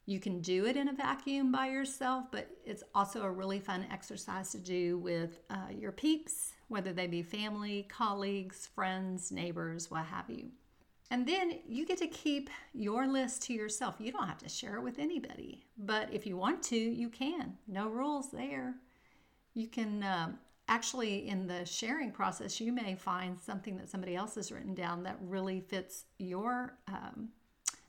You 0.06 0.20
can 0.20 0.40
do 0.40 0.66
it 0.68 0.78
in 0.78 0.88
a 0.88 0.94
vacuum 0.94 1.52
by 1.52 1.68
yourself, 1.68 2.26
but 2.32 2.48
it's 2.64 2.84
also 2.94 3.24
a 3.24 3.32
really 3.32 3.60
fun 3.60 3.88
exercise 3.92 4.52
to 4.52 4.60
do 4.60 5.00
with 5.00 5.40
uh, 5.50 5.70
your 5.76 5.92
peeps, 5.92 6.54
whether 6.68 6.94
they 6.94 7.08
be 7.08 7.24
family, 7.24 7.88
colleagues, 7.90 8.70
friends, 8.76 9.32
neighbors, 9.32 9.90
what 9.90 10.06
have 10.06 10.30
you. 10.30 10.52
And 11.12 11.28
then 11.28 11.60
you 11.68 11.86
get 11.86 12.00
to 12.00 12.08
keep 12.08 12.50
your 12.74 13.08
list 13.08 13.44
to 13.44 13.54
yourself. 13.54 13.96
You 14.00 14.12
don't 14.12 14.28
have 14.28 14.40
to 14.40 14.50
share 14.50 14.76
it 14.78 14.82
with 14.82 14.98
anybody, 14.98 15.66
but 15.78 16.12
if 16.12 16.26
you 16.26 16.36
want 16.36 16.64
to, 16.64 16.76
you 16.76 17.10
can. 17.10 17.54
No 17.68 17.90
rules 17.90 18.32
there. 18.32 18.76
You 19.54 19.68
can 19.68 20.04
um, 20.04 20.40
actually, 20.68 21.28
in 21.28 21.48
the 21.48 21.64
sharing 21.66 22.12
process, 22.12 22.60
you 22.60 22.72
may 22.72 22.96
find 22.96 23.40
something 23.40 23.78
that 23.78 23.90
somebody 23.90 24.16
else 24.16 24.36
has 24.36 24.52
written 24.52 24.74
down 24.74 25.04
that 25.04 25.18
really 25.22 25.62
fits 25.62 26.06
your 26.18 26.78
um, 26.88 27.30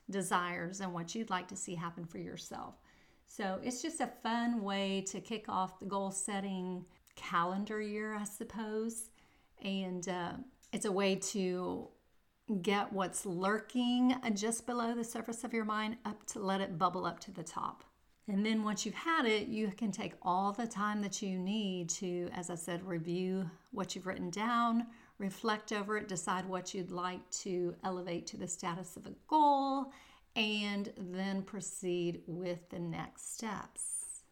desires 0.09 0.79
and 0.79 0.93
what 0.93 1.15
you'd 1.15 1.29
like 1.29 1.47
to 1.47 1.55
see 1.55 1.75
happen 1.75 2.05
for 2.05 2.19
yourself. 2.19 2.75
So 3.27 3.59
it's 3.63 3.81
just 3.81 3.99
a 3.99 4.09
fun 4.23 4.61
way 4.61 5.03
to 5.07 5.19
kick 5.19 5.49
off 5.49 5.79
the 5.79 5.85
goal 5.85 6.11
setting 6.11 6.85
calendar 7.15 7.81
year, 7.81 8.15
I 8.15 8.23
suppose. 8.23 9.09
And 9.63 10.07
uh, 10.07 10.33
it's 10.71 10.85
a 10.85 10.91
way 10.91 11.15
to 11.15 11.89
get 12.61 12.93
what's 12.93 13.25
lurking 13.25 14.15
just 14.33 14.65
below 14.65 14.95
the 14.95 15.03
surface 15.03 15.43
of 15.43 15.53
your 15.53 15.65
mind 15.65 15.97
up 16.05 16.25
to 16.27 16.39
let 16.39 16.61
it 16.61 16.77
bubble 16.77 17.05
up 17.05 17.19
to 17.19 17.31
the 17.31 17.43
top. 17.43 17.83
And 18.29 18.45
then 18.45 18.63
once 18.63 18.85
you've 18.85 18.95
had 18.95 19.25
it, 19.25 19.47
you 19.47 19.71
can 19.75 19.91
take 19.91 20.13
all 20.21 20.51
the 20.51 20.67
time 20.67 21.01
that 21.01 21.21
you 21.21 21.39
need 21.39 21.89
to, 21.91 22.29
as 22.33 22.49
I 22.49 22.55
said, 22.55 22.85
review 22.85 23.49
what 23.71 23.95
you've 23.95 24.05
written 24.07 24.29
down, 24.29 24.87
reflect 25.17 25.71
over 25.71 25.97
it, 25.97 26.09
decide 26.09 26.45
what 26.45 26.73
you'd 26.73 26.91
like 26.91 27.29
to 27.31 27.73
elevate 27.83 28.27
to 28.27 28.37
the 28.37 28.47
status 28.47 28.97
of 28.97 29.05
a 29.05 29.13
goal, 29.27 29.93
and 30.35 30.91
then 30.97 31.41
proceed 31.41 32.21
with 32.27 32.69
the 32.69 32.79
next 32.79 33.33
steps. 33.33 34.23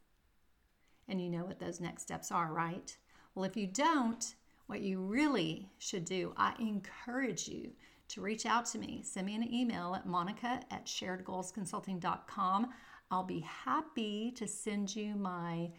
And 1.07 1.22
you 1.22 1.29
know 1.29 1.45
what 1.45 1.60
those 1.60 1.79
next 1.79 2.03
steps 2.03 2.31
are, 2.31 2.51
right? 2.51 2.95
Well, 3.34 3.45
if 3.45 3.55
you 3.55 3.67
don't, 3.67 4.36
what 4.67 4.81
you 4.81 5.00
really 5.00 5.69
should 5.77 6.05
do, 6.05 6.34
I 6.36 6.53
encourage 6.60 7.48
you 7.48 7.72
to 8.10 8.22
reach 8.22 8.46
out 8.46 8.66
to 8.68 8.78
me. 8.78 9.02
Send 9.04 9.28
me 9.28 9.36
an 9.36 9.54
email 9.54 9.96
at 9.96 10.06
monica 10.06 10.62
at 10.72 10.86
sharedgoalsconsulting.com. 10.86 12.70
I'll 13.12 13.24
be 13.24 13.42
happy 13.42 14.32
to 14.32 14.48
send 14.48 14.96
you 14.96 15.16
my 15.16 15.72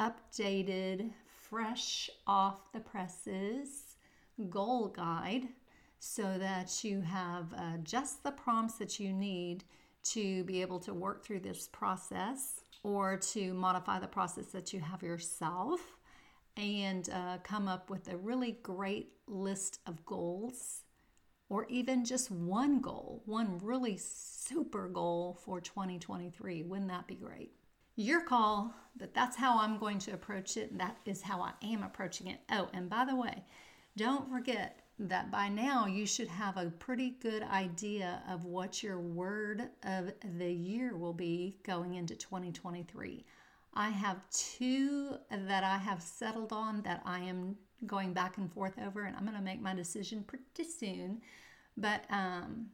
updated, 0.00 1.10
fresh 1.48 2.10
off 2.26 2.72
the 2.72 2.80
presses 2.80 3.96
goal 4.50 4.88
guide 4.88 5.48
so 6.00 6.36
that 6.38 6.84
you 6.84 7.00
have 7.00 7.52
uh, 7.56 7.76
just 7.82 8.22
the 8.24 8.32
prompts 8.32 8.74
that 8.74 8.98
you 8.98 9.12
need 9.12 9.64
to 10.02 10.44
be 10.44 10.60
able 10.60 10.78
to 10.80 10.92
work 10.92 11.24
through 11.24 11.40
this 11.40 11.68
process 11.68 12.60
or 12.82 13.16
to 13.16 13.54
modify 13.54 13.98
the 13.98 14.06
process 14.06 14.46
that 14.46 14.72
you 14.72 14.80
have 14.80 15.02
yourself 15.02 15.80
and 16.56 17.08
uh, 17.10 17.38
come 17.42 17.68
up 17.68 17.90
with 17.90 18.12
a 18.12 18.16
really 18.16 18.58
great 18.62 19.12
list 19.26 19.80
of 19.86 20.04
goals 20.04 20.83
or 21.54 21.66
even 21.68 22.04
just 22.04 22.32
one 22.32 22.80
goal, 22.80 23.22
one 23.26 23.60
really 23.62 23.96
super 23.96 24.88
goal 24.88 25.38
for 25.44 25.60
2023. 25.60 26.64
Wouldn't 26.64 26.88
that 26.88 27.06
be 27.06 27.14
great? 27.14 27.52
Your 27.94 28.22
call, 28.22 28.74
but 28.96 29.14
that's 29.14 29.36
how 29.36 29.60
I'm 29.60 29.78
going 29.78 30.00
to 30.00 30.14
approach 30.14 30.56
it. 30.56 30.76
That 30.76 30.96
is 31.06 31.22
how 31.22 31.40
I 31.40 31.52
am 31.62 31.84
approaching 31.84 32.26
it. 32.26 32.40
Oh, 32.50 32.68
and 32.74 32.90
by 32.90 33.04
the 33.04 33.14
way, 33.14 33.44
don't 33.96 34.28
forget 34.28 34.80
that 34.98 35.30
by 35.30 35.48
now 35.48 35.86
you 35.86 36.06
should 36.06 36.26
have 36.26 36.56
a 36.56 36.72
pretty 36.80 37.10
good 37.22 37.44
idea 37.44 38.24
of 38.28 38.44
what 38.44 38.82
your 38.82 38.98
word 38.98 39.68
of 39.84 40.10
the 40.36 40.52
year 40.52 40.96
will 40.96 41.12
be 41.12 41.60
going 41.62 41.94
into 41.94 42.16
2023. 42.16 43.24
I 43.74 43.90
have 43.90 44.28
two 44.30 45.18
that 45.30 45.62
I 45.62 45.78
have 45.78 46.02
settled 46.02 46.52
on 46.52 46.82
that 46.82 47.02
I 47.04 47.20
am 47.20 47.54
going 47.86 48.12
back 48.12 48.38
and 48.38 48.52
forth 48.52 48.74
over, 48.84 49.04
and 49.04 49.14
I'm 49.14 49.24
going 49.24 49.36
to 49.36 49.42
make 49.42 49.62
my 49.62 49.74
decision 49.74 50.24
pretty 50.24 50.64
soon. 50.64 51.20
But 51.76 52.04
um, 52.10 52.66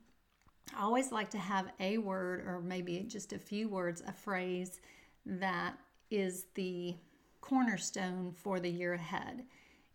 I 0.76 0.82
always 0.82 1.10
like 1.12 1.30
to 1.30 1.38
have 1.38 1.72
a 1.80 1.98
word 1.98 2.44
or 2.46 2.60
maybe 2.60 3.00
just 3.00 3.32
a 3.32 3.38
few 3.38 3.68
words, 3.68 4.02
a 4.06 4.12
phrase 4.12 4.80
that 5.26 5.78
is 6.10 6.46
the 6.54 6.96
cornerstone 7.40 8.32
for 8.32 8.60
the 8.60 8.68
year 8.68 8.94
ahead. 8.94 9.44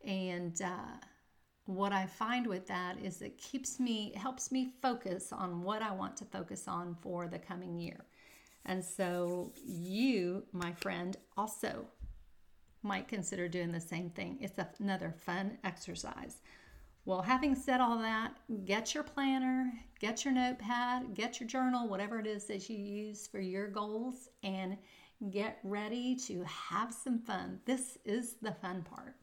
And 0.06 0.60
uh, 0.62 0.98
what 1.66 1.92
I 1.92 2.06
find 2.06 2.46
with 2.48 2.68
that 2.68 2.98
is 3.00 3.22
it 3.22 3.38
keeps 3.38 3.80
me, 3.80 4.14
helps 4.16 4.52
me 4.52 4.74
focus 4.82 5.32
on 5.32 5.62
what 5.64 5.82
I 5.82 5.92
want 5.92 6.18
to 6.18 6.26
focus 6.26 6.68
on 6.68 6.96
for 7.02 7.28
the 7.28 7.40
coming 7.40 7.80
year. 7.80 8.06
And 8.66 8.84
so 8.84 9.54
you, 9.64 10.44
my 10.52 10.74
friend, 10.74 11.16
also 11.38 11.86
might 12.82 13.08
consider 13.08 13.48
doing 13.48 13.72
the 13.72 13.80
same 13.80 14.10
thing. 14.10 14.38
It's 14.42 14.60
another 14.80 15.12
fun 15.12 15.58
exercise. 15.64 16.42
Well, 17.06 17.22
having 17.22 17.54
said 17.54 17.82
all 17.82 18.00
that, 18.00 18.36
get 18.66 18.96
your 18.96 19.04
planner, 19.04 19.72
get 20.00 20.26
your 20.26 20.34
notepad, 20.34 21.14
get 21.14 21.40
your 21.40 21.48
journal, 21.48 21.88
whatever 21.88 22.20
it 22.20 22.26
is 22.26 22.46
that 22.46 22.68
you 22.68 22.78
use 22.78 23.28
for 23.28 23.40
your 23.40 23.68
goals, 23.68 24.30
and 24.42 24.76
get 25.30 25.60
ready 25.64 26.16
to 26.28 26.44
have 26.46 26.92
some 26.92 27.20
fun. 27.20 27.60
This 27.66 28.00
is 28.06 28.38
the 28.42 28.54
fun 28.54 28.82
part 28.82 29.16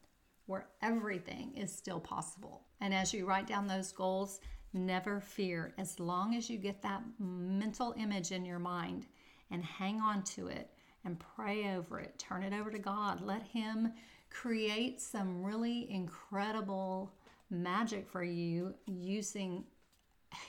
where 0.45 0.69
everything 0.81 1.51
is 1.57 1.75
still 1.75 1.99
possible. 1.99 2.63
And 2.79 2.93
as 2.93 3.13
you 3.13 3.25
write 3.25 3.47
down 3.47 3.67
those 3.67 3.91
goals, 3.91 4.39
never 4.71 5.19
fear. 5.19 5.73
As 5.77 5.99
long 5.99 6.35
as 6.35 6.49
you 6.49 6.57
get 6.57 6.81
that 6.83 7.03
mental 7.19 7.93
image 7.97 8.31
in 8.31 8.45
your 8.45 8.59
mind 8.59 9.07
and 9.51 9.63
hang 9.63 9.99
on 9.99 10.23
to 10.23 10.47
it 10.47 10.69
and 11.03 11.21
pray 11.35 11.75
over 11.75 11.99
it, 11.99 12.17
turn 12.17 12.43
it 12.43 12.53
over 12.53 12.71
to 12.71 12.79
God, 12.79 13.19
let 13.19 13.43
Him 13.43 13.91
create 14.29 15.01
some 15.01 15.43
really 15.43 15.91
incredible 15.91 17.11
magic 17.53 18.09
for 18.09 18.23
you 18.23 18.73
using 18.85 19.63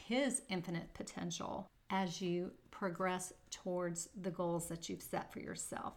His 0.06 0.42
infinite 0.48 0.92
potential 0.94 1.70
as 1.90 2.20
you 2.20 2.50
progress 2.70 3.32
towards 3.50 4.08
the 4.22 4.30
goals 4.30 4.66
that 4.68 4.88
you've 4.88 5.02
set 5.02 5.32
for 5.32 5.40
yourself. 5.40 5.94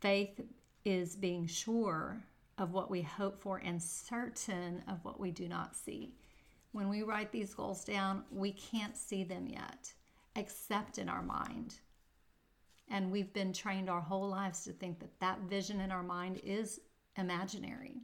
Faith 0.00 0.40
is 0.84 1.16
being 1.16 1.46
sure 1.46 2.22
of 2.58 2.72
what 2.72 2.90
we 2.90 3.00
hope 3.02 3.40
for 3.40 3.58
and 3.58 3.82
certain 3.82 4.82
of 4.86 5.04
what 5.04 5.18
we 5.18 5.30
do 5.30 5.48
not 5.48 5.74
see. 5.74 6.14
When 6.72 6.88
we 6.88 7.02
write 7.02 7.32
these 7.32 7.54
goals 7.54 7.84
down, 7.84 8.24
we 8.30 8.52
can't 8.52 8.96
see 8.96 9.24
them 9.24 9.46
yet, 9.46 9.92
except 10.36 10.98
in 10.98 11.08
our 11.08 11.22
mind. 11.22 11.76
And 12.88 13.10
we've 13.10 13.32
been 13.32 13.52
trained 13.52 13.88
our 13.88 14.00
whole 14.00 14.28
lives 14.28 14.64
to 14.64 14.72
think 14.72 14.98
that 14.98 15.18
that 15.20 15.40
vision 15.48 15.80
in 15.80 15.90
our 15.90 16.02
mind 16.02 16.40
is 16.44 16.80
imaginary 17.16 18.02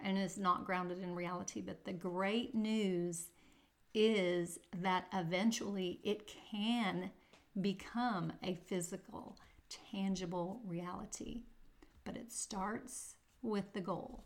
and 0.00 0.16
is 0.16 0.38
not 0.38 0.64
grounded 0.64 1.02
in 1.02 1.14
reality. 1.14 1.60
But 1.60 1.84
the 1.84 1.92
great 1.92 2.54
news 2.54 3.28
is 3.94 4.58
that 4.80 5.06
eventually 5.12 6.00
it 6.04 6.30
can 6.50 7.10
become 7.60 8.32
a 8.42 8.54
physical, 8.54 9.36
tangible 9.90 10.60
reality. 10.64 11.42
But 12.04 12.16
it 12.16 12.32
starts 12.32 13.16
with 13.42 13.72
the 13.72 13.80
goal. 13.80 14.24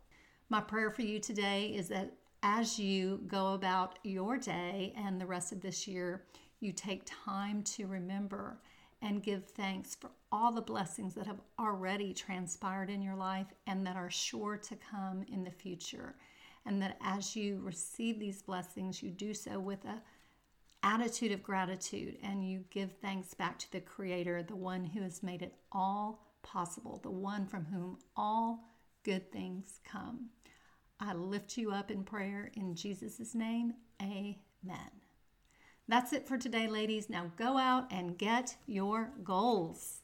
My 0.48 0.60
prayer 0.60 0.90
for 0.90 1.02
you 1.02 1.18
today 1.18 1.66
is 1.66 1.88
that 1.88 2.12
as 2.42 2.78
you 2.78 3.22
go 3.26 3.54
about 3.54 3.98
your 4.02 4.36
day 4.36 4.92
and 4.96 5.20
the 5.20 5.26
rest 5.26 5.52
of 5.52 5.60
this 5.60 5.86
year, 5.86 6.24
you 6.60 6.72
take 6.72 7.02
time 7.06 7.62
to 7.62 7.86
remember 7.86 8.60
and 9.02 9.22
give 9.22 9.44
thanks 9.44 9.94
for 9.94 10.10
all 10.30 10.52
the 10.52 10.62
blessings 10.62 11.14
that 11.14 11.26
have 11.26 11.40
already 11.58 12.14
transpired 12.14 12.88
in 12.88 13.02
your 13.02 13.16
life 13.16 13.48
and 13.66 13.86
that 13.86 13.96
are 13.96 14.10
sure 14.10 14.56
to 14.56 14.76
come 14.76 15.24
in 15.30 15.44
the 15.44 15.50
future. 15.50 16.14
And 16.64 16.80
that 16.80 16.96
as 17.02 17.34
you 17.34 17.60
receive 17.62 18.20
these 18.20 18.40
blessings, 18.40 19.02
you 19.02 19.10
do 19.10 19.34
so 19.34 19.58
with 19.58 19.84
a 19.84 20.00
attitude 20.84 21.32
of 21.32 21.42
gratitude 21.42 22.16
and 22.22 22.48
you 22.48 22.64
give 22.70 22.92
thanks 23.00 23.34
back 23.34 23.58
to 23.58 23.70
the 23.72 23.80
creator, 23.80 24.42
the 24.42 24.56
one 24.56 24.84
who 24.84 25.02
has 25.02 25.22
made 25.22 25.42
it 25.42 25.54
all 25.70 26.32
possible, 26.42 27.00
the 27.02 27.10
one 27.10 27.46
from 27.46 27.64
whom 27.64 27.98
all 28.16 28.64
good 29.04 29.30
things 29.32 29.80
come. 29.84 30.28
I 31.00 31.14
lift 31.14 31.56
you 31.56 31.72
up 31.72 31.90
in 31.90 32.04
prayer 32.04 32.50
in 32.54 32.74
Jesus' 32.74 33.34
name. 33.34 33.74
Amen. 34.00 35.01
That's 35.88 36.12
it 36.12 36.26
for 36.28 36.38
today, 36.38 36.68
ladies. 36.68 37.10
Now 37.10 37.32
go 37.36 37.58
out 37.58 37.86
and 37.90 38.16
get 38.16 38.56
your 38.66 39.10
goals. 39.24 40.02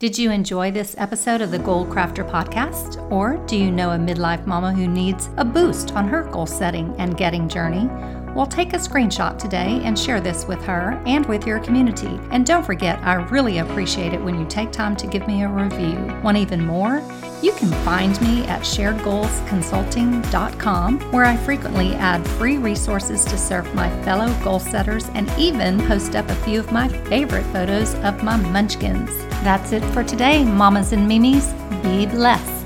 Did 0.00 0.18
you 0.18 0.32
enjoy 0.32 0.72
this 0.72 0.96
episode 0.98 1.40
of 1.40 1.50
the 1.50 1.58
Goal 1.58 1.86
Crafter 1.86 2.28
podcast? 2.28 3.10
Or 3.12 3.36
do 3.46 3.56
you 3.56 3.70
know 3.70 3.92
a 3.92 3.96
midlife 3.96 4.44
mama 4.44 4.72
who 4.72 4.88
needs 4.88 5.30
a 5.36 5.44
boost 5.44 5.92
on 5.92 6.08
her 6.08 6.24
goal 6.24 6.46
setting 6.46 6.94
and 6.98 7.16
getting 7.16 7.48
journey? 7.48 7.88
Well, 8.34 8.46
take 8.46 8.72
a 8.72 8.78
screenshot 8.78 9.38
today 9.38 9.80
and 9.84 9.96
share 9.96 10.20
this 10.20 10.44
with 10.44 10.60
her 10.64 11.00
and 11.06 11.24
with 11.26 11.46
your 11.46 11.60
community. 11.60 12.18
And 12.30 12.44
don't 12.44 12.66
forget, 12.66 12.98
I 13.02 13.14
really 13.14 13.58
appreciate 13.58 14.12
it 14.12 14.20
when 14.20 14.36
you 14.38 14.44
take 14.46 14.72
time 14.72 14.96
to 14.96 15.06
give 15.06 15.28
me 15.28 15.44
a 15.44 15.48
review. 15.48 15.94
Want 16.22 16.36
even 16.36 16.66
more? 16.66 17.00
You 17.42 17.52
can 17.52 17.70
find 17.84 18.20
me 18.22 18.44
at 18.46 18.62
sharedgoalsconsulting.com, 18.62 21.00
where 21.12 21.24
I 21.24 21.36
frequently 21.36 21.94
add 21.94 22.26
free 22.26 22.58
resources 22.58 23.24
to 23.26 23.38
serve 23.38 23.72
my 23.74 23.88
fellow 24.02 24.34
goal 24.42 24.58
setters 24.58 25.08
and 25.10 25.30
even 25.38 25.78
post 25.86 26.16
up 26.16 26.28
a 26.28 26.34
few 26.36 26.58
of 26.58 26.72
my 26.72 26.88
favorite 26.88 27.44
photos 27.52 27.94
of 27.96 28.24
my 28.24 28.36
munchkins. 28.36 29.10
That's 29.44 29.72
it 29.72 29.84
for 29.92 30.02
today, 30.02 30.42
mamas 30.42 30.92
and 30.92 31.06
mimis. 31.06 31.52
Be 31.82 32.06
blessed. 32.06 32.63